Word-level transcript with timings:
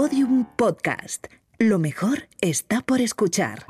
Podium 0.00 0.44
Podcast. 0.54 1.26
Lo 1.58 1.80
mejor 1.80 2.28
está 2.40 2.82
por 2.82 3.00
escuchar. 3.00 3.64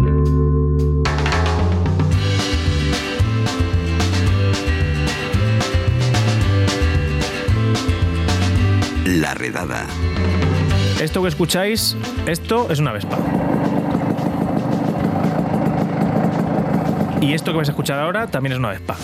La 9.07 9.33
redada. 9.33 9.87
Esto 11.01 11.23
que 11.23 11.29
escucháis, 11.29 11.97
esto 12.27 12.71
es 12.71 12.79
una 12.79 12.93
Vespa. 12.93 13.17
Y 17.23 17.33
esto 17.33 17.53
que 17.53 17.57
vais 17.57 17.71
a 17.71 17.73
escuchar 17.73 17.99
ahora 18.01 18.27
también 18.27 18.53
es 18.53 18.59
una 18.59 18.69
Vespa. 18.69 18.99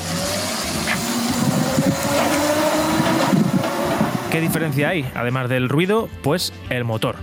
¿Qué 4.35 4.41
diferencia 4.41 4.89
hay? 4.89 5.09
Además 5.14 5.48
del 5.48 5.69
ruido, 5.69 6.09
pues 6.25 6.53
el 6.69 6.82
motor. 6.82 7.14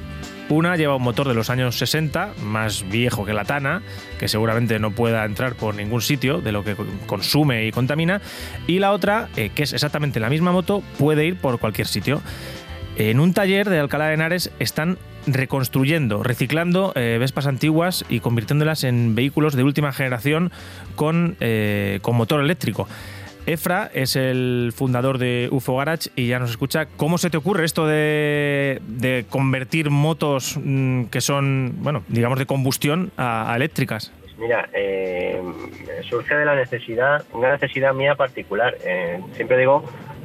Una 0.47 0.77
lleva 0.77 0.95
un 0.95 1.03
motor 1.03 1.27
de 1.27 1.33
los 1.33 1.49
años 1.49 1.77
60, 1.77 2.35
más 2.41 2.87
viejo 2.89 3.25
que 3.25 3.33
la 3.33 3.43
Tana, 3.43 3.81
que 4.17 4.29
seguramente 4.29 4.79
no 4.79 4.91
pueda 4.91 5.25
entrar 5.25 5.55
por 5.55 5.75
ningún 5.75 6.01
sitio 6.01 6.39
de 6.39 6.53
lo 6.53 6.63
que 6.63 6.77
consume 7.07 7.67
y 7.67 7.73
contamina. 7.73 8.21
Y 8.65 8.79
la 8.79 8.93
otra, 8.93 9.27
eh, 9.35 9.49
que 9.53 9.63
es 9.63 9.73
exactamente 9.73 10.21
la 10.21 10.29
misma 10.29 10.53
moto, 10.53 10.83
puede 10.97 11.25
ir 11.25 11.35
por 11.35 11.59
cualquier 11.59 11.87
sitio. 11.87 12.21
En 12.95 13.19
un 13.19 13.33
taller 13.33 13.69
de 13.69 13.79
Alcalá 13.79 14.07
de 14.07 14.13
Henares 14.13 14.49
están 14.59 14.97
reconstruyendo, 15.27 16.23
reciclando 16.23 16.93
eh, 16.95 17.17
Vespas 17.19 17.45
antiguas 17.45 18.05
y 18.07 18.21
convirtiéndolas 18.21 18.85
en 18.85 19.15
vehículos 19.15 19.53
de 19.57 19.63
última 19.63 19.91
generación 19.91 20.49
con, 20.95 21.35
eh, 21.41 21.99
con 22.01 22.15
motor 22.15 22.39
eléctrico. 22.39 22.87
Efra 23.45 23.89
es 23.93 24.15
el 24.15 24.71
fundador 24.75 25.17
de 25.17 25.49
UFO 25.51 25.77
Garage 25.77 26.09
y 26.15 26.27
ya 26.27 26.39
nos 26.39 26.51
escucha. 26.51 26.85
¿Cómo 26.97 27.17
se 27.17 27.29
te 27.29 27.37
ocurre 27.37 27.65
esto 27.65 27.87
de, 27.87 28.79
de 28.87 29.25
convertir 29.29 29.89
motos 29.89 30.59
mm, 30.63 31.05
que 31.05 31.21
son, 31.21 31.73
bueno, 31.77 32.03
digamos 32.07 32.37
de 32.39 32.45
combustión 32.45 33.11
a, 33.17 33.51
a 33.51 33.55
eléctricas? 33.55 34.13
Mira, 34.37 34.69
eh, 34.73 35.39
surge 36.09 36.35
de 36.35 36.45
la 36.45 36.55
necesidad, 36.55 37.23
una 37.33 37.51
necesidad 37.51 37.93
mía 37.93 38.15
particular. 38.15 38.75
Eh, 38.85 39.19
siempre 39.35 39.57
digo 39.57 39.83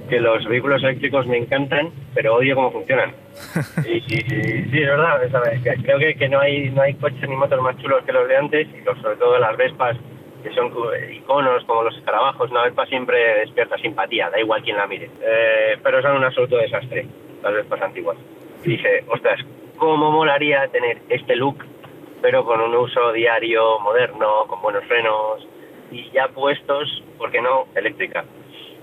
que 0.09 0.21
los 0.21 0.45
vehículos 0.47 0.83
eléctricos 0.85 1.27
me 1.27 1.37
encantan, 1.37 1.91
pero 2.15 2.37
odio 2.37 2.55
cómo 2.55 2.71
funcionan. 2.71 3.13
Y, 3.87 3.97
y- 3.99 4.19
y- 4.19 4.71
sí, 4.71 4.79
es 4.79 4.87
verdad. 4.89 5.19
¿sabes? 5.31 5.61
Creo 5.83 5.99
que, 5.99 6.15
que 6.15 6.29
no 6.29 6.41
hay 6.41 6.71
no 6.71 6.83
hay 6.83 6.95
coches 6.95 7.29
ni 7.29 7.37
motos 7.37 7.61
más 7.61 7.77
chulos 7.79 8.03
que 8.07 8.13
los 8.13 8.27
de 8.29 8.37
antes, 8.37 8.69
y 8.69 8.85
sobre 9.03 9.17
todo 9.17 9.39
las 9.39 9.57
Vespas, 9.57 9.97
que 10.43 10.53
son 10.53 10.73
iconos 11.13 11.65
como 11.65 11.83
los 11.83 11.97
escarabajos. 11.97 12.51
Una 12.51 12.65
Vespa 12.65 12.87
siempre 12.87 13.41
despierta 13.41 13.77
simpatía, 13.79 14.31
da 14.31 14.41
igual 14.41 14.63
quién 14.63 14.77
la 14.77 14.87
mire. 14.87 15.11
Eh, 15.21 15.77
pero 15.83 16.03
son 16.03 16.17
un 16.17 16.25
absoluto 16.25 16.57
desastre, 16.57 17.07
las 17.43 17.53
Vespas 17.53 17.83
antiguas. 17.83 18.17
Y 18.65 18.71
dije, 18.71 19.05
ostras, 19.09 19.41
¿cómo 19.77 20.11
molaría 20.11 20.67
tener 20.69 20.99
este 21.09 21.37
look, 21.37 21.65
pero 22.23 22.45
con 22.45 22.61
un 22.61 22.75
uso 22.75 23.13
diario, 23.13 23.79
moderno, 23.81 24.45
con 24.47 24.63
buenos 24.63 24.85
frenos 24.85 25.47
y 25.91 26.11
ya 26.11 26.29
puestos, 26.29 27.03
¿por 27.19 27.31
qué 27.31 27.41
no?, 27.41 27.67
eléctrica. 27.75 28.25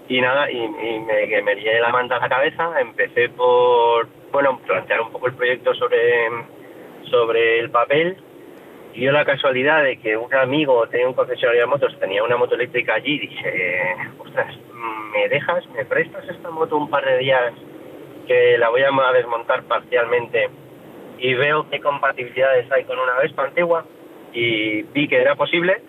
Y 0.07 0.21
nada, 0.21 0.51
y, 0.51 0.57
y 0.57 0.99
me, 0.99 1.41
me 1.41 1.55
lié 1.55 1.79
la 1.79 1.89
manta 1.89 2.17
a 2.17 2.19
la 2.19 2.29
cabeza, 2.29 2.79
empecé 2.79 3.29
por, 3.29 4.07
bueno, 4.31 4.59
plantear 4.65 5.01
un 5.01 5.11
poco 5.11 5.27
el 5.27 5.33
proyecto 5.33 5.73
sobre, 5.75 6.29
sobre 7.09 7.59
el 7.59 7.69
papel. 7.69 8.17
Dio 8.93 9.11
la 9.11 9.25
casualidad 9.25 9.83
de 9.83 9.97
que 9.97 10.15
un 10.15 10.33
amigo 10.33 10.87
tenía 10.87 11.07
un 11.07 11.13
concesionario 11.13 11.61
de 11.61 11.67
motos, 11.67 11.99
tenía 11.99 12.23
una 12.23 12.37
moto 12.37 12.55
eléctrica 12.55 12.93
allí, 12.95 13.15
y 13.15 13.19
dije, 13.27 13.95
ostras, 14.19 14.55
¿me 15.13 15.27
dejas, 15.29 15.67
me 15.71 15.83
prestas 15.85 16.27
esta 16.29 16.49
moto 16.51 16.77
un 16.77 16.89
par 16.89 17.03
de 17.05 17.17
días 17.17 17.53
que 18.27 18.57
la 18.57 18.69
voy 18.69 18.81
a 18.81 19.11
desmontar 19.13 19.63
parcialmente 19.63 20.49
y 21.17 21.33
veo 21.33 21.69
qué 21.69 21.79
compatibilidades 21.79 22.71
hay 22.71 22.83
con 22.83 22.99
una 22.99 23.17
Vespa 23.19 23.45
antigua 23.45 23.85
y 24.33 24.83
vi 24.83 25.07
que 25.07 25.21
era 25.21 25.35
posible, 25.35 25.81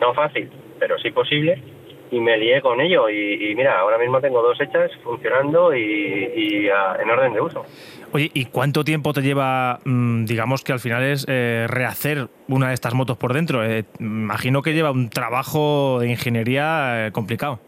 no 0.00 0.14
fácil, 0.14 0.50
pero 0.78 0.98
sí 0.98 1.10
posible, 1.10 1.62
y 2.10 2.20
me 2.20 2.36
lié 2.36 2.60
con 2.60 2.80
ello 2.80 3.08
y, 3.08 3.50
y 3.50 3.54
mira, 3.54 3.80
ahora 3.80 3.98
mismo 3.98 4.20
tengo 4.20 4.42
dos 4.42 4.60
hechas 4.60 4.90
funcionando 5.02 5.74
y, 5.74 5.82
y, 5.82 6.66
en 6.68 7.10
orden 7.10 7.32
de 7.32 7.40
uso. 7.40 7.64
Oye, 8.12 8.30
¿y 8.32 8.46
cuánto 8.46 8.84
tiempo 8.84 9.12
te 9.12 9.20
lleva, 9.20 9.80
mm, 9.84 10.24
digamos 10.24 10.64
que 10.64 10.72
al 10.72 10.80
final 10.80 11.02
es 11.02 11.26
eh, 11.28 11.66
rehacer 11.68 12.28
una 12.48 12.68
de 12.68 12.74
estas 12.74 12.94
motos 12.94 13.18
por 13.18 13.34
dentro? 13.34 13.64
Eh, 13.64 13.84
imagino 14.00 14.62
que 14.62 14.72
lleva 14.72 14.90
un 14.90 15.10
trabajo 15.10 15.98
de 16.00 16.08
ingeniería 16.08 17.06
eh, 17.06 17.12
complicado. 17.12 17.60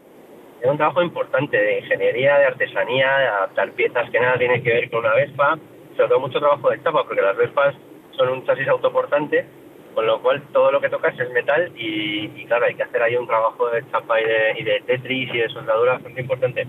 Es 0.61 0.69
un 0.69 0.77
trabajo 0.77 1.03
importante 1.03 1.57
de 1.57 1.79
ingeniería, 1.79 2.37
de 2.37 2.45
artesanía, 2.45 3.17
de 3.17 3.27
adaptar 3.27 3.71
piezas 3.71 4.09
que 4.09 4.19
nada 4.19 4.37
tienen 4.37 4.63
que 4.63 4.69
ver 4.69 4.89
con 4.89 4.99
una 4.99 5.13
Vespa, 5.13 5.57
sobre 5.95 6.09
todo 6.09 6.19
mucho 6.19 6.39
trabajo 6.39 6.69
de 6.69 6.81
chapa, 6.83 7.03
porque 7.03 7.21
las 7.21 7.37
Vespas 7.37 7.75
son 8.15 8.29
un 8.29 8.45
chasis 8.45 8.67
autoportante, 8.67 9.45
con 9.93 10.05
lo 10.05 10.21
cual 10.21 10.41
todo 10.53 10.71
lo 10.71 10.79
que 10.79 10.89
tocas 10.89 11.17
es 11.19 11.29
metal 11.31 11.71
y, 11.75 12.31
y 12.35 12.45
claro, 12.45 12.65
hay 12.65 12.75
que 12.75 12.83
hacer 12.83 13.01
ahí 13.01 13.15
un 13.15 13.27
trabajo 13.27 13.69
de 13.69 13.83
chapa 13.91 14.21
y 14.21 14.25
de, 14.25 14.53
y 14.57 14.63
de 14.63 14.81
tetris 14.81 15.33
y 15.33 15.37
de 15.37 15.49
soldadura 15.49 15.93
bastante 15.93 16.21
importante. 16.21 16.67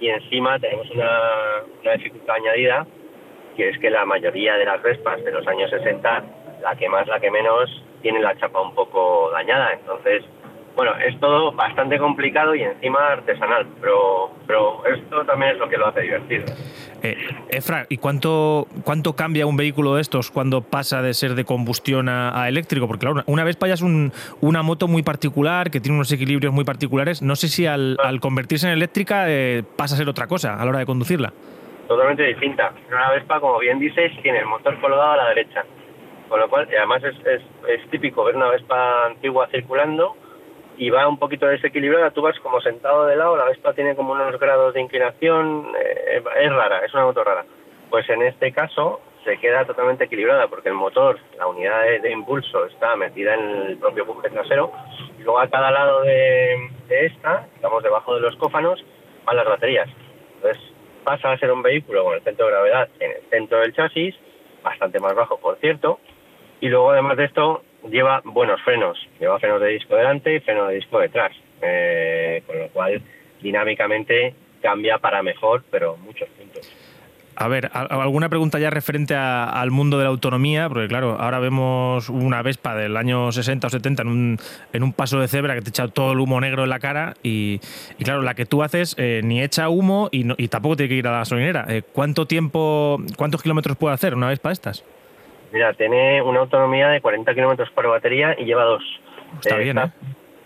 Y 0.00 0.08
encima 0.08 0.58
tenemos 0.58 0.90
una, 0.90 1.20
una 1.82 1.92
dificultad 1.92 2.36
añadida, 2.36 2.86
que 3.56 3.68
es 3.68 3.78
que 3.78 3.90
la 3.90 4.04
mayoría 4.04 4.56
de 4.56 4.64
las 4.64 4.82
Vespas 4.82 5.22
de 5.22 5.30
los 5.30 5.46
años 5.46 5.70
60, 5.70 6.24
la 6.62 6.76
que 6.76 6.88
más, 6.88 7.06
la 7.06 7.20
que 7.20 7.30
menos, 7.30 7.70
tiene 8.00 8.20
la 8.20 8.36
chapa 8.36 8.60
un 8.60 8.74
poco 8.74 9.30
dañada. 9.30 9.74
Entonces, 9.74 10.24
bueno, 10.76 10.92
es 11.06 11.18
todo 11.20 11.52
bastante 11.52 11.98
complicado 11.98 12.54
y 12.54 12.62
encima 12.62 13.08
artesanal, 13.08 13.66
pero, 13.80 14.30
pero 14.46 14.82
esto 14.86 15.24
también 15.24 15.52
es 15.52 15.58
lo 15.58 15.68
que 15.68 15.76
lo 15.76 15.86
hace 15.88 16.00
divertido. 16.00 16.46
Eh, 17.02 17.16
Efra, 17.50 17.84
¿y 17.88 17.98
cuánto, 17.98 18.66
cuánto 18.84 19.14
cambia 19.14 19.44
un 19.46 19.56
vehículo 19.56 19.96
de 19.96 20.00
estos 20.02 20.30
cuando 20.30 20.62
pasa 20.62 21.02
de 21.02 21.12
ser 21.14 21.34
de 21.34 21.44
combustión 21.44 22.08
a, 22.08 22.42
a 22.42 22.48
eléctrico? 22.48 22.86
Porque 22.86 23.06
claro, 23.06 23.22
una 23.26 23.44
Vespa 23.44 23.66
ya 23.66 23.74
es 23.74 23.82
un- 23.82 24.12
una 24.40 24.62
moto 24.62 24.88
muy 24.88 25.02
particular, 25.02 25.70
que 25.70 25.80
tiene 25.80 25.96
unos 25.96 26.10
equilibrios 26.12 26.52
muy 26.52 26.64
particulares. 26.64 27.20
No 27.22 27.36
sé 27.36 27.48
si 27.48 27.66
al, 27.66 27.96
al 28.02 28.20
convertirse 28.20 28.66
en 28.68 28.72
eléctrica 28.72 29.24
eh, 29.28 29.62
pasa 29.76 29.94
a 29.94 29.98
ser 29.98 30.08
otra 30.08 30.26
cosa 30.26 30.54
a 30.54 30.64
la 30.64 30.70
hora 30.70 30.78
de 30.78 30.86
conducirla. 30.86 31.32
Totalmente 31.88 32.22
distinta. 32.22 32.72
Una 32.88 33.10
Vespa, 33.10 33.40
como 33.40 33.58
bien 33.58 33.78
dices, 33.78 34.12
tiene 34.22 34.38
el 34.38 34.46
motor 34.46 34.80
colgado 34.80 35.10
a 35.12 35.16
la 35.16 35.28
derecha. 35.30 35.64
Con 36.28 36.40
lo 36.40 36.48
cual, 36.48 36.66
y 36.72 36.76
además 36.76 37.02
es, 37.04 37.14
es, 37.26 37.42
es 37.68 37.90
típico 37.90 38.24
ver 38.24 38.36
una 38.36 38.48
Vespa 38.48 39.06
antigua 39.06 39.48
circulando 39.50 40.16
y 40.82 40.90
va 40.90 41.06
un 41.06 41.16
poquito 41.16 41.46
desequilibrada. 41.46 42.10
Tú 42.10 42.22
vas 42.22 42.36
como 42.40 42.60
sentado 42.60 43.06
de 43.06 43.14
lado, 43.14 43.36
la 43.36 43.44
Vespa 43.44 43.72
tiene 43.72 43.94
como 43.94 44.14
unos 44.14 44.36
grados 44.40 44.74
de 44.74 44.80
inclinación. 44.80 45.68
eh, 45.78 46.20
es 46.40 46.52
rara, 46.52 46.84
es 46.84 46.92
una 46.92 47.04
moto 47.04 47.22
rara. 47.22 47.44
Pues 47.88 48.10
en 48.10 48.20
este 48.22 48.50
caso 48.50 49.00
se 49.22 49.38
queda 49.38 49.64
totalmente 49.64 50.04
equilibrada 50.04 50.48
porque 50.48 50.70
el 50.70 50.74
motor, 50.74 51.20
la 51.38 51.46
unidad 51.46 51.84
de, 51.84 52.00
de 52.00 52.10
impulso 52.10 52.66
está 52.66 52.96
metida 52.96 53.34
en 53.34 53.66
el 53.68 53.76
propio 53.76 54.04
buje 54.04 54.28
trasero 54.28 54.72
y 55.20 55.22
luego 55.22 55.38
a 55.38 55.48
cada 55.48 55.70
lado 55.70 56.02
de, 56.02 56.68
de 56.88 57.06
esta, 57.06 57.46
digamos 57.54 57.84
debajo 57.84 58.16
de 58.16 58.20
los 58.22 58.34
cófanos, 58.34 58.84
van 59.24 59.36
las 59.36 59.46
baterías. 59.46 59.88
Entonces 60.34 60.60
pasa 61.04 61.30
a 61.30 61.38
ser 61.38 61.52
un 61.52 61.62
vehículo 61.62 62.02
con 62.02 62.14
el 62.14 62.22
centro 62.22 62.46
de 62.46 62.52
gravedad 62.52 62.88
en 62.98 63.12
el 63.12 63.22
centro 63.30 63.60
del 63.60 63.72
chasis, 63.72 64.16
bastante 64.64 64.98
más 64.98 65.14
bajo 65.14 65.38
por 65.38 65.58
cierto, 65.58 66.00
y 66.60 66.66
luego 66.68 66.90
además 66.90 67.16
de 67.18 67.26
esto 67.26 67.62
lleva 67.90 68.20
buenos 68.24 68.60
frenos, 68.62 68.98
lleva 69.20 69.38
frenos 69.38 69.60
de 69.60 69.68
disco 69.68 69.96
delante 69.96 70.34
y 70.36 70.40
freno 70.40 70.66
de 70.68 70.76
disco 70.76 70.98
detrás, 70.98 71.32
eh, 71.62 72.42
con 72.46 72.58
lo 72.58 72.68
cual 72.68 73.02
dinámicamente 73.42 74.34
cambia 74.60 74.98
para 74.98 75.22
mejor, 75.22 75.64
pero 75.70 75.96
muchos 75.98 76.28
puntos. 76.30 76.70
A 77.34 77.48
ver, 77.48 77.70
alguna 77.72 78.28
pregunta 78.28 78.58
ya 78.58 78.68
referente 78.68 79.14
a- 79.14 79.44
al 79.48 79.70
mundo 79.70 79.96
de 79.96 80.04
la 80.04 80.10
autonomía, 80.10 80.68
porque 80.68 80.86
claro, 80.86 81.16
ahora 81.18 81.38
vemos 81.40 82.10
una 82.10 82.42
Vespa 82.42 82.74
del 82.76 82.94
año 82.96 83.32
60 83.32 83.66
o 83.68 83.70
70 83.70 84.02
en 84.02 84.08
un, 84.08 84.38
en 84.74 84.82
un 84.82 84.92
paso 84.92 85.18
de 85.18 85.28
cebra 85.28 85.54
que 85.54 85.62
te 85.62 85.70
echa 85.70 85.88
todo 85.88 86.12
el 86.12 86.20
humo 86.20 86.40
negro 86.42 86.62
en 86.64 86.68
la 86.70 86.78
cara 86.78 87.14
y, 87.22 87.58
y 87.98 88.04
claro, 88.04 88.20
la 88.20 88.34
que 88.34 88.44
tú 88.44 88.62
haces 88.62 88.94
eh, 88.98 89.22
ni 89.24 89.42
echa 89.42 89.70
humo 89.70 90.08
y, 90.12 90.24
no- 90.24 90.34
y 90.36 90.48
tampoco 90.48 90.76
tiene 90.76 90.90
que 90.90 90.96
ir 90.96 91.08
a 91.08 91.12
la 91.12 91.18
gasolinera. 91.18 91.64
Eh, 91.68 91.82
¿Cuánto 91.90 92.26
tiempo, 92.26 92.98
cuántos 93.16 93.42
kilómetros 93.42 93.78
puede 93.78 93.94
hacer 93.94 94.14
una 94.14 94.28
Vespa 94.28 94.50
de 94.50 94.52
estas? 94.52 94.84
Mira, 95.52 95.72
tiene 95.74 96.22
una 96.22 96.40
autonomía 96.40 96.88
de 96.88 97.00
40 97.00 97.34
kilómetros 97.34 97.70
por 97.70 97.86
batería 97.88 98.34
y 98.38 98.44
lleva 98.44 98.64
dos. 98.64 98.82
Está 99.40 99.56
bien, 99.56 99.78
¿eh? 99.78 99.90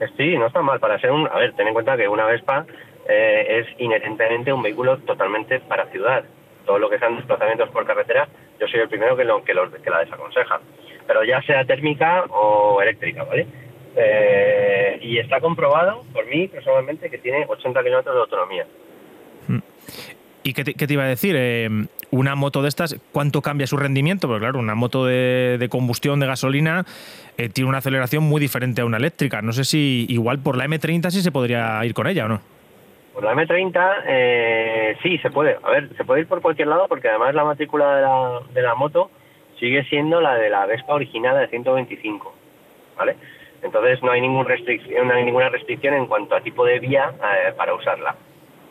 eh, 0.01 0.09
Sí, 0.17 0.37
no 0.37 0.47
está 0.47 0.63
mal 0.63 0.81
para 0.81 0.99
ser 0.99 1.13
un... 1.13 1.27
A 1.29 1.39
ver, 1.39 1.53
ten 1.55 1.69
en 1.69 1.75
cuenta 1.75 1.97
que 1.97 2.09
una 2.09 2.27
Vespa 2.27 2.67
eh, 3.09 3.61
es 3.61 3.81
inherentemente 3.81 4.53
un 4.53 4.63
vehículo 4.63 4.99
totalmente 4.99 5.61
para 5.61 5.87
ciudad. 5.87 6.25
Todo 6.65 6.79
lo 6.81 6.91
que 6.91 6.99
sean 6.99 7.17
desplazamientos 7.17 7.69
por 7.71 7.87
carretera, 7.87 8.27
yo 8.59 8.67
soy 8.67 8.81
el 8.81 8.89
primero 8.89 9.17
que, 9.17 9.25
lo, 9.25 9.45
que, 9.45 9.55
lo- 9.55 9.71
que 9.71 9.89
la 9.91 10.01
desaconseja. 10.01 10.61
Pero 11.07 11.23
ya 11.23 11.41
sea 11.43 11.65
térmica 11.65 12.25
o 12.31 12.83
eléctrica, 12.83 13.23
¿vale? 13.23 13.47
Eh, 13.95 14.99
y 15.01 15.19
está 15.19 15.41
comprobado 15.41 16.03
por 16.13 16.27
mí 16.27 16.49
personalmente 16.49 17.09
que 17.09 17.19
tiene 17.19 17.45
80 17.49 17.83
kilómetros 17.85 18.15
de 18.15 18.21
autonomía. 18.21 18.67
¿Y 20.47 20.53
qué 20.55 20.63
te, 20.63 20.93
iba 20.93 21.03
a 21.03 21.09
decir? 21.09 21.35
Eh, 21.37 21.69
una 22.13 22.37
moto 22.37 22.63
de 22.63 22.69
estas, 22.69 23.01
¿cuánto 23.11 23.43
cambia 23.43 23.67
su 23.67 23.77
rendimiento? 23.77 24.29
Porque 24.29 24.43
claro, 24.43 24.61
una 24.61 24.77
moto 24.77 25.05
de, 25.05 25.57
de 25.59 25.69
combustión, 25.69 26.21
de 26.21 26.27
gasolina, 26.29 26.85
eh, 27.37 27.49
tiene 27.49 27.69
una 27.69 27.79
aceleración 27.79 28.23
muy 28.23 28.41
diferente 28.41 28.81
a 28.81 28.85
una 28.85 28.99
eléctrica. 28.99 29.43
No 29.43 29.53
sé 29.53 29.65
si 29.65 30.07
igual 30.09 30.39
por 30.39 30.57
la 30.57 30.67
M30 30.67 31.11
sí 31.11 31.21
se 31.21 31.33
podría 31.33 31.85
ir 31.85 31.95
con 31.95 32.07
ella 32.07 32.27
o 32.27 32.29
no. 32.29 32.41
Por 33.13 33.25
la 33.25 33.35
M30 33.35 34.05
eh, 34.07 34.97
sí, 35.03 35.19
se 35.19 35.31
puede. 35.31 35.59
A 35.65 35.71
ver, 35.71 35.89
se 35.97 36.05
puede 36.05 36.21
ir 36.21 36.29
por 36.29 36.41
cualquier 36.41 36.69
lado 36.69 36.87
porque 36.87 37.09
además 37.09 37.35
la 37.35 37.43
matrícula 37.43 37.97
de 37.97 38.03
la, 38.03 38.41
de 38.55 38.63
la 38.63 38.77
moto 38.77 39.11
sigue 39.59 39.83
siendo 39.87 40.21
la 40.21 40.37
de 40.37 40.49
la 40.49 40.65
Vespa 40.67 40.95
original 40.95 41.37
de 41.41 41.49
125, 41.49 42.33
¿vale? 42.97 43.17
Entonces 43.63 44.01
no 44.01 44.13
hay, 44.13 44.21
ningún 44.21 44.47
restricción, 44.47 45.09
no 45.09 45.15
hay 45.15 45.25
ninguna 45.25 45.49
restricción 45.49 45.95
en 45.95 46.07
cuanto 46.07 46.37
a 46.37 46.41
tipo 46.41 46.65
de 46.65 46.79
vía 46.79 47.11
eh, 47.21 47.53
para 47.57 47.75
usarla. 47.75 48.15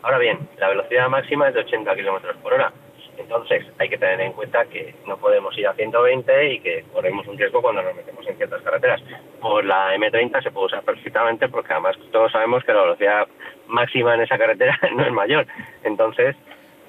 Ahora 0.06 0.20
bien, 0.20 0.38
la 0.60 0.70
velocidad 0.70 1.10
máxima 1.10 1.48
es 1.48 1.56
de 1.56 1.62
80 1.62 1.96
kilómetros 1.96 2.38
por 2.38 2.54
hora. 2.54 2.72
Entonces 3.18 3.66
hay 3.80 3.90
que 3.90 3.98
tener 3.98 4.22
en 4.22 4.34
cuenta 4.34 4.64
que 4.66 4.94
no 5.08 5.18
podemos 5.18 5.58
ir 5.58 5.68
a 5.68 5.74
120 5.74 6.54
y 6.54 6.60
que 6.60 6.86
corremos 6.94 7.26
un 7.26 7.40
riesgo 7.40 7.60
cuando 7.60 7.82
nos 7.82 7.96
metemos 7.96 8.28
en 8.28 8.38
ciertas 8.38 8.62
carreteras. 8.62 9.02
Por 9.42 9.66
la 9.66 9.96
M30 9.96 10.44
se 10.44 10.52
puede 10.52 10.68
usar 10.68 10.84
perfectamente 10.84 11.50
porque 11.50 11.74
además 11.74 11.98
todos 12.12 12.32
sabemos 12.32 12.64
que 12.64 12.74
la 12.74 12.82
velocidad 12.82 13.28
máxima 13.66 14.14
en 14.14 14.22
esa 14.22 14.38
carretera 14.38 14.80
no 14.96 15.08
es 15.08 15.12
mayor. 15.12 15.48
Entonces 15.84 16.36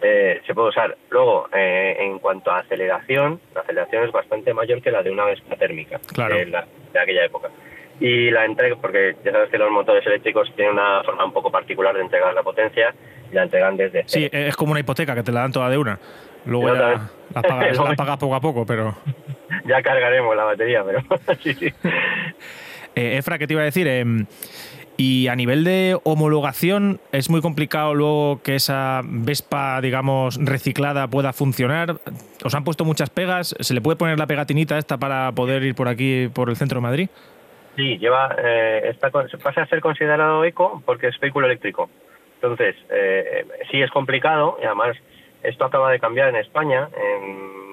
eh, 0.03 0.43
se 0.47 0.53
puede 0.53 0.69
usar. 0.69 0.99
Luego, 1.09 1.49
eh, 1.55 1.97
en 1.99 2.19
cuanto 2.19 2.51
a 2.51 2.59
aceleración, 2.59 3.41
la 3.55 3.63
aceleración 3.63 4.05
es 4.05 4.13
bastante 4.13 4.53
mayor 4.53 4.83
que 4.83 4.91
la 4.91 5.03
de 5.03 5.11
una 5.11 5.25
Vespa 5.25 5.57
térmica 5.57 5.99
de, 6.15 6.47
la, 6.47 6.67
de 6.93 6.99
aquella 7.01 7.25
época. 7.25 7.49
Y 7.99 8.31
la 8.31 8.45
entrega, 8.45 8.77
porque 8.77 9.17
ya 9.25 9.33
sabes 9.33 9.51
que 9.51 9.59
los 9.59 9.71
motores 9.71 10.07
eléctricos 10.07 10.53
tienen 10.55 10.75
una 10.75 11.03
forma 11.03 11.25
un 11.25 11.33
poco 11.33 11.51
particular 11.51 11.95
de 11.95 12.03
entregar 12.03 12.35
la 12.35 12.43
potencia 12.43 12.95
y 13.31 13.35
la 13.35 13.45
entregan 13.45 13.77
desde. 13.77 14.05
Sí, 14.07 14.29
es 14.31 14.55
como 14.57 14.73
una 14.73 14.81
hipoteca 14.81 15.15
que 15.15 15.23
te 15.23 15.33
la 15.33 15.41
dan 15.41 15.53
toda 15.53 15.71
de 15.71 15.79
una. 15.79 15.99
Luego 16.45 16.75
ya 16.75 17.11
la 17.35 17.43
pagas, 17.43 17.79
la 17.89 17.97
pagas 17.97 18.19
poco 18.19 18.35
a 18.35 18.41
poco, 18.41 18.67
pero. 18.67 18.95
ya 19.67 19.83
cargaremos 19.83 20.37
la 20.37 20.45
batería, 20.45 20.85
pero 20.85 21.01
sí, 21.43 21.55
sí. 21.55 21.73
Eh, 22.95 23.17
Efra, 23.17 23.39
¿qué 23.39 23.47
te 23.47 23.55
iba 23.55 23.63
a 23.63 23.67
decir? 23.67 23.87
Eh, 23.89 24.05
y 24.99 25.29
a 25.29 25.37
nivel 25.37 25.63
de 25.65 25.99
homologación, 26.05 27.01
¿es 27.13 27.29
muy 27.29 27.43
complicado 27.43 27.95
luego 27.95 28.41
que 28.43 28.55
esa 28.55 29.03
Vespa, 29.05 29.79
digamos, 29.83 30.39
reciclada 30.43 31.07
pueda 31.09 31.35
funcionar? 31.35 31.97
¿Os 32.43 32.55
han 32.55 32.65
puesto 32.65 32.87
muchas 32.87 33.11
pegas? 33.11 33.55
¿Se 33.61 33.75
le 33.75 33.83
puede 33.83 33.97
poner 33.97 34.19
la 34.19 34.27
pegatinita 34.27 34.79
esta 34.79 34.97
para 34.97 35.33
poder 35.33 35.63
ir 35.65 35.75
por 35.75 35.89
aquí, 35.89 36.31
por 36.33 36.49
el 36.49 36.57
centro 36.57 36.79
de 36.79 36.83
Madrid? 36.83 37.09
Sí, 37.77 37.99
lleva, 37.99 38.35
eh, 38.39 38.89
está, 38.89 39.11
pasa 39.11 39.63
a 39.63 39.67
ser 39.67 39.81
considerado 39.81 40.43
eco 40.45 40.83
porque 40.85 41.09
es 41.09 41.21
vehículo 41.21 41.47
eléctrico. 41.47 41.91
Entonces, 42.37 42.75
eh, 42.89 43.47
sí 43.71 43.83
es 43.83 43.91
complicado 43.91 44.59
y 44.61 44.65
además 44.65 44.97
esto 45.43 45.67
acaba 45.67 45.91
de 45.91 46.01
cambiar 46.01 46.31
en 46.31 46.37
España. 46.37 46.89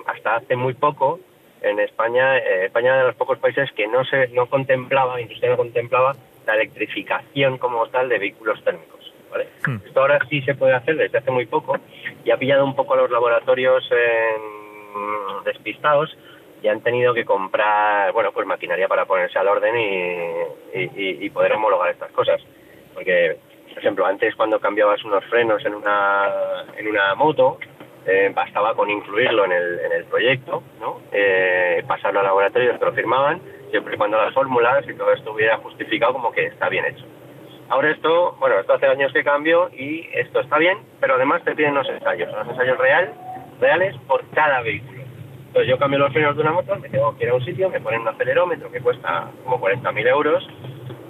hasta 0.06 0.36
hace 0.36 0.58
muy 0.58 0.74
poco, 0.74 1.20
en 1.62 1.80
España, 1.80 2.38
eh, 2.38 2.66
España 2.66 2.90
era 2.90 2.98
de 3.00 3.08
los 3.08 3.16
pocos 3.16 3.40
países 3.40 3.72
que 3.72 3.88
no 3.88 4.04
se 4.04 4.28
no 4.30 4.48
contemplaba, 4.48 5.22
industria 5.22 5.52
no 5.52 5.58
contemplaba 5.58 6.14
la 6.46 6.56
electrificación 6.56 7.58
como 7.58 7.88
tal 7.88 8.10
de 8.10 8.20
vehículos 8.20 8.62
térmicos. 8.66 9.14
¿vale? 9.32 9.48
Hmm. 9.66 9.78
Esto 9.86 10.02
ahora 10.02 10.20
sí 10.30 10.42
se 10.42 10.56
puede 10.56 10.74
hacer 10.74 10.98
desde 10.98 11.18
hace 11.18 11.32
muy 11.32 11.46
poco 11.46 11.78
y 12.26 12.32
ha 12.32 12.38
pillado 12.38 12.66
un 12.66 12.76
poco 12.76 12.96
a 12.96 12.98
los 12.98 13.10
laboratorios 13.10 13.90
despistados 15.46 16.16
y 16.64 16.70
han 16.70 16.80
tenido 16.80 17.14
que 17.14 17.26
comprar, 17.26 18.14
bueno, 18.14 18.32
pues 18.32 18.48
maquinaria 18.48 18.88
para 18.88 19.06
ponerse 19.06 19.38
al 19.38 19.50
orden 19.50 19.76
y, 20.74 21.30
poder 21.30 21.54
homologar 21.54 21.92
estas 21.92 22.12
cosas. 22.12 22.42
Porque, 22.94 23.38
por 23.68 23.80
ejemplo, 23.80 24.06
antes 24.06 24.34
cuando 24.36 24.60
cambiabas 24.62 25.04
unos 25.04 25.26
frenos 25.26 25.64
en 25.66 25.76
una, 25.76 26.64
en 26.78 26.88
una 26.88 27.16
moto, 27.16 27.60
eh, 28.06 28.32
bastaba 28.34 28.76
con 28.76 28.90
incluirlo 28.90 29.44
en 29.44 29.52
el, 29.52 29.80
en 29.80 29.92
el 29.92 30.06
proyecto, 30.06 30.64
¿no? 30.80 31.02
Eh, 31.12 31.84
pasarlo 31.86 32.22
al 32.22 32.28
laboratorio, 32.28 32.80
que 32.80 32.86
lo 32.86 32.94
firmaban, 32.94 33.42
siempre 33.70 33.96
y 33.96 33.98
cuando 33.98 34.18
las 34.18 34.34
fórmulas 34.34 34.88
y 34.88 34.94
todo 34.94 35.12
esto 35.12 35.34
hubiera 35.34 35.58
justificado 35.58 36.14
como 36.14 36.32
que 36.32 36.46
está 36.46 36.70
bien 36.70 36.86
hecho. 36.86 37.04
Ahora 37.68 37.92
esto, 37.92 38.38
bueno, 38.40 38.60
esto 38.60 38.74
hace 38.74 38.86
años 38.86 39.12
que 39.12 39.24
cambió 39.24 39.70
y 39.74 40.08
esto 40.14 40.40
está 40.40 40.58
bien, 40.60 40.78
pero 41.02 41.16
además 41.16 41.44
te 41.44 41.56
piden 41.56 41.74
los 41.74 41.90
ensayos, 41.90 42.32
los 42.32 42.48
ensayos 42.48 42.78
real, 42.78 43.14
reales 43.60 43.96
por 44.08 44.24
cada 44.30 44.62
vehículo. 44.62 44.93
Entonces 45.54 45.70
yo 45.70 45.78
cambio 45.78 46.00
los 46.00 46.12
frenos 46.12 46.36
de 46.36 46.42
una 46.42 46.52
moto, 46.52 46.76
me 46.78 46.90
tengo 46.90 47.16
que 47.16 47.26
ir 47.26 47.30
a 47.30 47.36
un 47.36 47.46
sitio, 47.46 47.70
me 47.70 47.80
ponen 47.80 48.02
un 48.02 48.08
acelerómetro 48.08 48.72
que 48.72 48.82
cuesta 48.82 49.30
como 49.44 49.62
40.000 49.62 50.08
euros, 50.08 50.50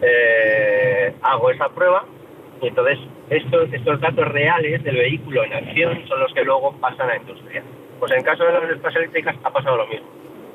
eh, 0.01 1.15
hago 1.21 1.49
esa 1.49 1.69
prueba 1.69 2.03
y 2.61 2.67
entonces 2.67 2.99
estos, 3.29 3.71
estos 3.71 4.01
datos 4.01 4.27
reales 4.27 4.83
del 4.83 4.97
vehículo 4.97 5.45
en 5.45 5.53
acción 5.53 6.05
son 6.09 6.19
los 6.19 6.33
que 6.33 6.43
luego 6.43 6.75
pasan 6.81 7.09
a 7.09 7.15
industria. 7.15 7.63
Pues 7.99 8.11
en 8.11 8.21
caso 8.23 8.43
de 8.43 8.51
las 8.51 8.69
estas 8.69 8.93
eléctricas 8.97 9.37
ha 9.45 9.49
pasado 9.49 9.77
lo 9.77 9.87
mismo. 9.87 10.07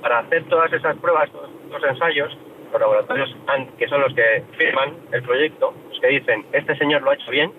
Para 0.03 0.19
hacer 0.19 0.45
todas 0.51 0.71
esas 0.71 0.95
pruebas, 0.99 1.31
todos 1.31 1.49
los 1.71 1.83
ensayos, 1.83 2.37
los 2.71 2.79
laboratorios 2.79 3.35
que 3.79 3.89
son 3.89 4.03
los 4.03 4.13
que 4.13 4.43
firman 4.59 4.97
el 5.13 5.23
proyecto, 5.23 5.73
los 5.89 5.99
que 5.99 6.09
dicen, 6.09 6.45
este 6.53 6.77
señor 6.77 7.01
lo 7.01 7.13
ha 7.13 7.15
hecho 7.15 7.31
bien, 7.31 7.51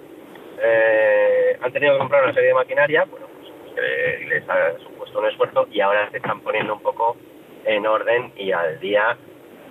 eh, 0.61 1.57
han 1.59 1.71
tenido 1.71 1.93
que 1.93 1.97
comprar 1.97 2.23
una 2.23 2.33
serie 2.35 2.49
de 2.49 2.53
maquinaria, 2.53 3.07
bueno, 3.09 3.25
pues 3.33 3.73
que 3.73 4.27
les 4.27 4.47
ha 4.47 4.73
un 5.15 5.25
esfuerzo 5.25 5.67
y 5.71 5.81
ahora 5.81 6.09
se 6.11 6.17
están 6.17 6.41
poniendo 6.41 6.73
un 6.73 6.81
poco 6.81 7.17
en 7.65 7.85
orden 7.85 8.31
y 8.35 8.51
al 8.51 8.79
día 8.79 9.17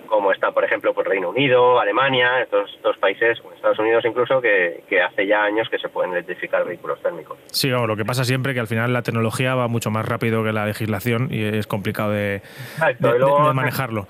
como 0.09 0.33
está, 0.33 0.51
por 0.51 0.65
ejemplo, 0.65 0.93
por 0.95 1.07
Reino 1.07 1.29
Unido, 1.29 1.79
Alemania, 1.79 2.41
estos, 2.43 2.71
dos 2.83 2.97
países, 2.97 3.39
Estados 3.55 3.79
Unidos 3.79 4.05
incluso, 4.05 4.41
que, 4.41 4.83
hace 5.01 5.27
ya 5.27 5.45
años 5.45 5.69
que 5.69 5.79
se 5.79 5.89
pueden 5.89 6.13
electrificar 6.13 6.65
vehículos 6.65 7.01
térmicos. 7.03 7.39
Sí, 7.47 7.69
lo 7.69 7.97
que 7.97 8.05
pasa 8.05 8.25
siempre 8.25 8.55
que 8.55 8.61
al 8.61 8.67
final 8.67 8.93
la 8.93 9.03
tecnología 9.03 9.55
va 9.55 9.69
mucho 9.69 9.91
más 9.91 10.07
rápido 10.07 10.43
que 10.43 10.53
la 10.53 10.67
legislación 10.67 11.29
y 11.31 11.45
es 11.45 11.67
complicado 11.67 12.13
de, 12.13 12.43
manejarlo. 13.55 14.09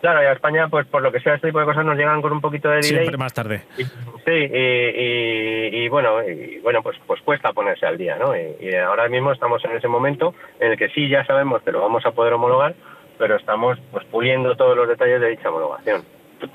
Claro, 0.00 0.22
y 0.22 0.26
a 0.26 0.32
España, 0.32 0.68
pues 0.68 0.86
por 0.86 1.02
lo 1.02 1.10
que 1.10 1.20
sea, 1.20 1.34
este 1.34 1.48
tipo 1.48 1.58
de 1.58 1.64
cosas 1.64 1.84
nos 1.84 1.96
llegan 1.96 2.22
con 2.22 2.32
un 2.32 2.40
poquito 2.40 2.68
de 2.68 2.76
delay. 2.76 2.90
Siempre 2.90 3.16
más 3.16 3.34
tarde. 3.34 3.62
sí, 3.76 4.32
y, 4.32 5.88
bueno, 5.88 6.22
y, 6.22 6.58
bueno, 6.60 6.82
pues 6.82 6.96
pues 7.06 7.20
cuesta 7.22 7.52
ponerse 7.52 7.86
al 7.86 7.98
día, 7.98 8.16
¿no? 8.16 8.32
Y, 8.36 8.74
ahora 8.74 9.08
mismo 9.08 9.32
estamos 9.32 9.64
en 9.64 9.72
ese 9.72 9.88
momento 9.88 10.34
en 10.60 10.72
el 10.72 10.78
que 10.78 10.88
sí 10.90 11.08
ya 11.08 11.24
sabemos 11.24 11.62
que 11.62 11.72
lo 11.72 11.80
vamos 11.80 12.06
a 12.06 12.12
poder 12.12 12.32
homologar, 12.32 12.74
pero 13.18 13.36
estamos 13.36 13.78
pues 13.90 14.04
puliendo 14.06 14.54
todos 14.56 14.76
los 14.76 14.88
detalles 14.88 15.20
de 15.20 15.30
dicha 15.30 15.48
homologación. 15.48 16.02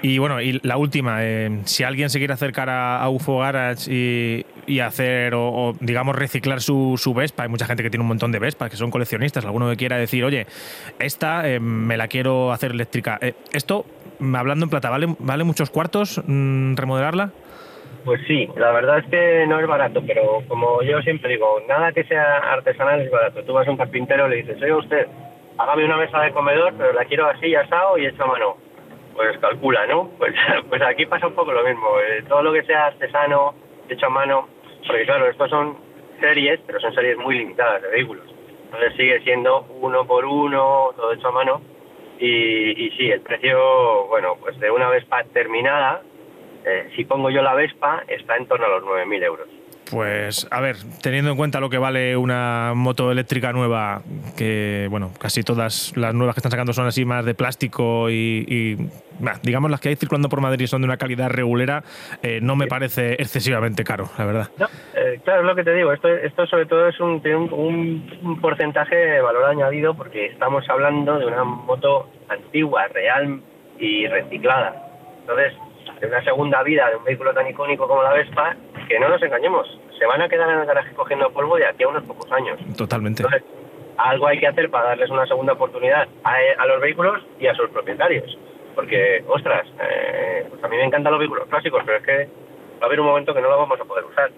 Y 0.01 0.17
bueno, 0.17 0.41
y 0.41 0.59
la 0.63 0.77
última, 0.77 1.23
eh, 1.23 1.59
si 1.65 1.83
alguien 1.83 2.09
se 2.09 2.17
quiere 2.17 2.33
acercar 2.33 2.69
a, 2.69 3.07
UFO 3.09 3.39
Garage 3.39 3.91
y, 3.91 4.42
hacer, 4.80 5.33
o, 5.36 5.74
digamos, 5.80 6.15
reciclar 6.15 6.62
su, 6.62 7.13
Vespa, 7.15 7.44
hay 7.44 7.50
mucha 7.50 7.65
gente 7.65 7.83
que 7.83 7.89
tiene 7.89 8.01
un 8.01 8.07
montón 8.07 8.31
de 8.31 8.39
Vespas, 8.39 8.69
que 8.69 8.77
son 8.77 8.92
coleccionistas, 8.92 9.45
alguno 9.45 9.69
que 9.69 9.77
quiera 9.77 9.98
decir, 9.98 10.24
oye, 10.24 10.45
esta 11.00 11.48
eh, 11.50 11.60
me 11.60 11.98
la 11.98 12.07
quiero 12.07 12.51
hacer 12.51 12.71
eléctrica. 12.71 13.18
Eh, 13.21 13.33
esto, 13.51 13.86
hablando 14.33 14.65
en 14.65 14.69
plata, 14.69 14.89
¿vale, 14.89 15.15
vale 15.19 15.44
muchos 15.44 15.69
cuartos 15.69 16.21
mm, 16.25 16.75
remodelarla? 16.75 17.31
Pues 18.06 18.21
sí, 18.27 18.50
la 18.57 18.71
verdad 18.71 19.00
es 19.00 19.06
que 19.06 19.45
no 19.48 19.60
es 19.60 19.68
barato, 19.68 20.04
pero 20.06 20.42
como 20.48 20.81
yo 20.81 21.01
siempre 21.01 21.31
digo, 21.31 21.62
nada 21.69 21.94
que 21.94 22.04
sea 22.04 22.38
artesanal 22.38 23.00
es 23.01 23.10
barato. 23.10 23.44
Tú 23.44 23.54
vas 23.54 23.68
a 23.68 23.71
un 23.71 23.77
carpintero 23.77 24.27
y 24.27 24.30
le 24.30 24.36
dices, 24.38 24.62
oye 24.62 24.74
usted, 24.74 25.07
hágame 25.58 25.86
una 25.86 25.98
mesa 25.98 26.20
de 26.20 26.32
comedor, 26.34 26.74
pero 26.77 26.91
la 26.91 27.05
quiero 27.05 27.29
así, 27.29 27.55
asado 27.55 27.98
y 27.98 28.05
hecha 28.05 28.24
a 28.24 28.27
mano 28.27 28.58
pues 29.13 29.38
calcula, 29.39 29.86
¿no? 29.88 30.10
Pues, 30.17 30.34
pues 30.70 30.82
aquí 30.82 31.05
pasa 31.05 31.27
un 31.27 31.34
poco 31.34 31.51
lo 31.51 31.63
mismo. 31.63 31.88
Eh, 32.00 32.24
todo 32.27 32.43
lo 32.43 32.53
que 32.53 32.63
sea 32.63 32.88
artesano, 32.88 33.53
hecho 33.93 34.07
a 34.07 34.09
mano, 34.09 34.47
porque 34.85 35.05
claro, 35.05 35.29
estos 35.29 35.50
son 35.50 35.77
series, 36.19 36.59
pero 36.65 36.79
son 36.79 36.93
series 36.93 37.17
muy 37.17 37.38
limitadas 37.38 37.81
de 37.81 37.89
vehículos. 37.89 38.25
Entonces 38.65 38.93
sigue 38.95 39.21
siendo 39.21 39.65
uno 39.81 40.05
por 40.05 40.25
uno, 40.25 40.91
todo 40.95 41.13
hecho 41.13 41.27
a 41.27 41.31
mano. 41.31 41.62
Y, 42.19 42.85
y 42.85 42.91
sí, 42.91 43.12
el 43.12 43.21
precio, 43.21 44.07
bueno, 44.07 44.35
pues 44.39 44.59
de 44.59 44.71
una 44.71 44.89
Vespa 44.89 45.23
terminada, 45.33 46.01
eh, 46.65 46.91
si 46.95 47.03
pongo 47.05 47.29
yo 47.29 47.41
la 47.41 47.53
Vespa, 47.53 48.03
está 48.07 48.38
en 48.38 48.47
torno 48.47 48.65
a 48.65 48.69
los 48.69 48.83
9.000 48.83 49.23
euros. 49.23 49.47
Pues 49.93 50.47
a 50.50 50.59
ver, 50.59 50.77
teniendo 51.03 51.29
en 51.29 51.38
cuenta 51.38 51.59
lo 51.59 51.69
que 51.69 51.77
vale 51.77 52.17
una 52.17 52.73
moto 52.75 53.12
eléctrica 53.12 53.53
nueva, 53.53 54.01
que 54.35 54.88
bueno, 54.89 55.12
casi 55.19 55.43
todas 55.43 55.95
las 55.95 56.15
nuevas 56.15 56.33
que 56.33 56.39
están 56.39 56.50
sacando 56.50 56.73
son 56.73 56.88
así 56.88 57.05
más 57.05 57.23
de 57.25 57.35
plástico 57.35 58.09
y, 58.09 58.75
digamos 59.43 59.69
las 59.69 59.79
que 59.79 59.89
hay 59.89 59.95
circulando 59.95 60.29
por 60.29 60.41
Madrid 60.41 60.65
son 60.65 60.81
de 60.81 60.85
una 60.85 60.97
calidad 60.97 61.29
regulera, 61.29 61.83
eh, 62.23 62.39
no 62.41 62.55
me 62.55 62.65
parece 62.65 63.13
excesivamente 63.13 63.83
caro, 63.83 64.09
la 64.17 64.25
verdad. 64.25 64.47
Eh, 64.95 65.19
claro, 65.23 65.41
es 65.41 65.45
lo 65.45 65.55
que 65.55 65.63
te 65.63 65.73
digo, 65.75 65.93
esto, 65.93 66.07
esto 66.07 66.47
sobre 66.47 66.65
todo 66.65 66.88
es 66.88 67.00
un, 67.00 67.21
tiene 67.21 67.38
un, 67.38 68.39
porcentaje 68.41 68.95
de 68.95 69.21
valor 69.21 69.45
añadido 69.45 69.93
porque 69.93 70.25
estamos 70.25 70.67
hablando 70.69 71.19
de 71.19 71.27
una 71.27 71.43
moto 71.43 72.09
antigua, 72.29 72.88
real 72.88 73.43
y 73.77 74.07
reciclada. 74.07 74.88
Entonces, 75.19 75.53
de 76.01 76.07
una 76.07 76.23
segunda 76.23 76.63
vida 76.63 76.89
de 76.89 76.95
un 76.95 77.03
vehículo 77.03 77.31
tan 77.31 77.47
icónico 77.47 77.88
como 77.88 78.01
la 78.01 78.13
Vespa, 78.13 78.57
que 78.87 78.99
no 78.99 79.09
nos 79.09 79.21
engañemos, 79.21 79.67
se 79.97 80.05
van 80.05 80.21
a 80.21 80.29
quedar 80.29 80.49
en 80.49 80.59
el 80.59 80.65
garaje 80.65 80.93
cogiendo 80.93 81.29
polvo 81.31 81.57
de 81.57 81.65
aquí 81.65 81.83
a 81.83 81.87
unos 81.87 82.03
pocos 82.03 82.31
años. 82.31 82.59
Totalmente. 82.77 83.23
Entonces, 83.23 83.43
algo 83.97 84.27
hay 84.27 84.39
que 84.39 84.47
hacer 84.47 84.69
para 84.69 84.89
darles 84.89 85.09
una 85.09 85.25
segunda 85.25 85.53
oportunidad 85.53 86.07
a, 86.23 86.65
los 86.65 86.81
vehículos 86.81 87.23
y 87.39 87.47
a 87.47 87.55
sus 87.55 87.69
propietarios. 87.69 88.37
Porque, 88.75 89.23
ostras, 89.27 89.67
eh, 89.79 90.45
pues 90.49 90.63
a 90.63 90.67
mí 90.67 90.77
me 90.77 90.85
encantan 90.85 91.11
los 91.11 91.19
vehículos 91.19 91.47
clásicos, 91.47 91.83
pero 91.85 91.97
es 91.99 92.03
que 92.03 92.29
va 92.79 92.83
a 92.83 92.85
haber 92.85 92.99
un 92.99 93.05
momento 93.05 93.33
que 93.33 93.41
no 93.41 93.49
los 93.49 93.59
vamos 93.59 93.79
a 93.79 93.85
poder 93.85 94.05
usar. 94.05 94.31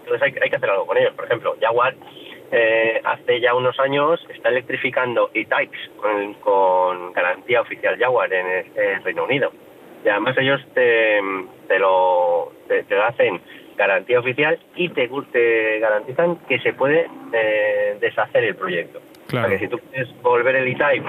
Entonces 0.00 0.22
hay, 0.22 0.34
hay 0.42 0.50
que 0.50 0.56
hacer 0.56 0.70
algo 0.70 0.86
con 0.86 0.96
ellos. 0.98 1.14
Por 1.14 1.24
ejemplo, 1.24 1.56
Jaguar 1.60 1.94
eh, 2.50 3.00
hace 3.04 3.40
ya 3.40 3.54
unos 3.54 3.78
años 3.78 4.24
está 4.34 4.48
electrificando 4.48 5.30
e-Types 5.34 5.90
con, 5.96 6.34
con, 6.34 7.12
garantía 7.12 7.60
oficial 7.60 7.98
Jaguar 7.98 8.32
en, 8.32 8.46
el 8.74 9.02
Reino 9.02 9.24
Unido. 9.24 9.52
Y 10.04 10.08
además 10.08 10.36
ellos 10.38 10.60
te, 10.74 11.20
te 11.66 11.78
lo 11.78 12.52
te, 12.66 12.84
hacen 13.00 13.40
garantía 13.78 14.18
oficial 14.18 14.58
y 14.76 14.90
te, 14.90 15.08
te 15.32 15.78
garantizan 15.78 16.36
que 16.48 16.58
se 16.58 16.74
puede 16.74 17.06
eh, 17.32 17.96
deshacer 18.00 18.44
el 18.44 18.56
proyecto. 18.56 19.00
Claro. 19.28 19.50
que 19.50 19.58
si 19.58 19.68
tú 19.68 19.78
quieres 19.78 20.08
volver 20.22 20.56
el 20.56 20.68
E-Type 20.68 21.04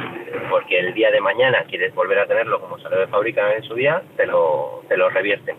porque 0.49 0.77
el 0.77 0.93
día 0.93 1.09
de 1.09 1.21
mañana 1.21 1.63
quieres 1.69 1.95
volver 1.95 2.19
a 2.19 2.25
tenerlo 2.25 2.59
como 2.59 2.77
salió 2.79 2.99
de 2.99 3.07
fábrica 3.07 3.55
en 3.55 3.63
su 3.63 3.75
día, 3.75 4.01
te 4.17 4.25
lo, 4.25 4.83
te 4.89 4.97
lo 4.97 5.09
revierten. 5.09 5.55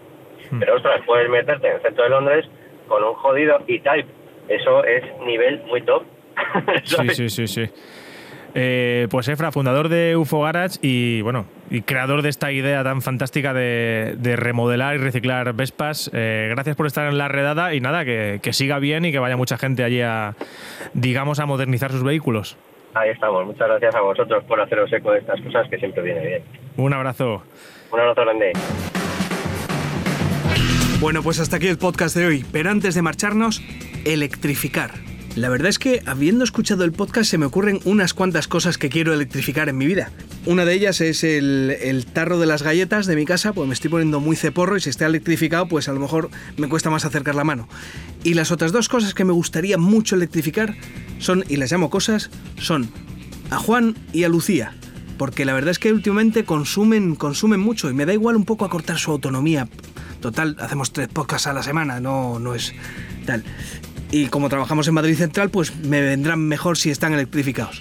Hmm. 0.51 0.61
Pero 0.61 0.77
ostras, 0.77 1.01
puedes 1.07 1.29
meterte 1.31 1.69
en 1.69 1.77
el 1.77 1.83
centro 1.83 2.05
de 2.05 2.11
Londres 2.11 2.47
con 2.87 3.03
un 3.03 3.15
jodido 3.15 3.61
E-Type. 3.67 4.09
Eso 4.49 4.85
es 4.85 5.03
nivel 5.25 5.63
muy 5.67 5.83
top. 5.83 6.05
Sí, 6.85 7.09
sí, 7.11 7.29
sí, 7.29 7.47
sí. 7.47 7.71
Eh, 8.55 9.07
pues 9.11 9.29
Efra, 9.29 9.53
fundador 9.53 9.89
de 9.89 10.17
UFO 10.17 10.43
Garage 10.43 10.79
y 10.83 11.23
bueno, 11.23 11.47
y 11.71 11.83
creador 11.83 12.23
de 12.23 12.29
esta 12.29 12.51
idea 12.51 12.83
tan 12.83 13.01
fantástica 13.01 13.55
de, 13.55 14.17
de 14.19 14.37
remodelar 14.37 14.97
y 14.97 14.99
reciclar 14.99 15.53
Vespas. 15.55 16.11
Eh, 16.13 16.49
gracias 16.51 16.77
por 16.77 16.87
estar 16.87 17.09
en 17.09 17.17
la 17.17 17.29
redada 17.29 17.75
y 17.75 17.81
nada, 17.81 18.05
que, 18.05 18.41
que 18.43 18.53
siga 18.53 18.79
bien 18.79 19.05
y 19.05 19.13
que 19.13 19.21
vaya 19.21 19.37
mucha 19.37 19.57
gente 19.57 19.85
allí 19.85 20.03
a, 20.03 20.35
digamos, 20.95 21.39
a 21.39 21.47
modernizar 21.47 21.93
sus 21.93 22.03
vehículos. 22.03 22.57
Ahí 22.95 23.11
estamos. 23.11 23.47
Muchas 23.47 23.69
gracias 23.69 23.95
a 23.95 24.01
vosotros 24.01 24.43
por 24.45 24.61
haceros 24.61 24.93
eco 24.93 25.13
de 25.13 25.21
estas 25.21 25.41
cosas 25.41 25.69
que 25.71 25.79
siempre 25.79 26.03
viene 26.03 26.27
bien. 26.27 26.43
Un 26.77 26.93
abrazo. 26.93 27.45
Un 27.93 28.01
abrazo 28.01 28.23
grande. 28.23 28.53
Bueno, 30.99 31.23
pues 31.23 31.39
hasta 31.39 31.57
aquí 31.57 31.69
el 31.69 31.79
podcast 31.79 32.17
de 32.17 32.27
hoy. 32.27 32.45
Pero 32.53 32.71
antes 32.71 32.97
de 32.97 33.03
marcharnos, 33.03 33.63
electrificar. 34.05 34.91
La 35.37 35.49
verdad 35.49 35.69
es 35.69 35.79
que 35.79 36.01
habiendo 36.07 36.43
escuchado 36.43 36.85
el 36.85 36.93
podcast 36.93 37.31
se 37.31 37.39
me 37.39 37.47
ocurren 37.47 37.79
unas 37.85 38.13
cuantas 38.13 38.49
cosas 38.49 38.77
que 38.77 38.89
quiero 38.89 39.15
electrificar 39.15 39.69
en 39.69 39.79
mi 39.79 39.87
vida. 39.87 40.11
Una 40.51 40.65
de 40.65 40.75
ellas 40.75 41.01
es 41.01 41.23
el, 41.23 41.77
el 41.81 42.07
tarro 42.07 42.41
de 42.41 42.47
las 42.47 42.65
galletas 42.65 43.07
de 43.07 43.15
mi 43.15 43.25
casa, 43.25 43.53
pues 43.53 43.69
me 43.69 43.73
estoy 43.73 43.89
poniendo 43.89 44.19
muy 44.19 44.35
ceporro 44.35 44.77
y 44.77 44.81
si 44.81 44.91
está 44.91 45.07
electrificado, 45.07 45.69
pues 45.69 45.89
a 45.89 45.93
lo 45.93 46.01
mejor 46.01 46.29
me 46.57 46.69
cuesta 46.69 46.91
más 46.91 47.05
acercar 47.05 47.37
la 47.37 47.45
mano. 47.45 47.69
Y 48.25 48.35
las 48.35 48.51
otras 48.51 48.73
dos 48.73 48.89
cosas 48.89 49.15
que 49.15 49.25
me 49.25 49.33
gustaría 49.33 49.79
mucho 49.79 50.17
electrificar 50.17 50.75
son, 51.21 51.45
y 51.49 51.55
las 51.55 51.71
llamo 51.71 51.89
cosas, 51.89 52.31
son 52.59 52.91
a 53.51 53.59
Juan 53.59 53.95
y 54.13 54.25
a 54.25 54.29
Lucía. 54.29 54.75
Porque 55.19 55.45
la 55.45 55.53
verdad 55.53 55.71
es 55.71 55.79
que 55.79 55.93
últimamente 55.93 56.43
consumen, 56.43 57.15
consumen 57.15 57.61
mucho 57.61 57.89
y 57.89 57.95
me 57.95 58.05
da 58.05 58.13
igual 58.13 58.35
un 58.35 58.45
poco 58.45 58.65
acortar 58.65 58.99
su 58.99 59.13
autonomía. 59.13 59.69
Total, 60.21 60.57
hacemos 60.59 60.93
tres 60.93 61.07
podcasts 61.07 61.47
a 61.47 61.53
la 61.53 61.63
semana, 61.63 62.01
no, 62.01 62.41
no 62.41 62.57
es 62.57 62.75
tal. 63.25 63.45
Y 64.11 64.27
como 64.27 64.49
trabajamos 64.49 64.89
en 64.89 64.95
Madrid 64.95 65.15
Central, 65.15 65.51
pues 65.51 65.77
me 65.77 66.01
vendrán 66.01 66.41
mejor 66.41 66.77
si 66.77 66.91
están 66.91 67.13
electrificados. 67.13 67.81